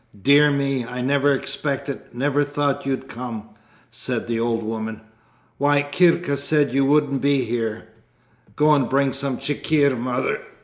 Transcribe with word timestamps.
"Dear 0.19 0.49
me! 0.49 0.83
I 0.83 0.99
never 1.01 1.31
expected, 1.31 2.01
never 2.11 2.43
thought, 2.43 2.87
you'd 2.87 3.07
come," 3.07 3.49
said 3.91 4.27
the 4.27 4.39
old 4.39 4.63
woman. 4.63 5.01
"Why, 5.59 5.83
Kirka 5.83 6.37
said 6.37 6.73
you 6.73 6.85
wouldn't 6.85 7.21
be 7.21 7.43
here." 7.45 7.87
"Go 8.55 8.73
and 8.73 8.89
bring 8.89 9.13
some 9.13 9.37
chikhir, 9.37 9.95
Mother. 9.95 10.39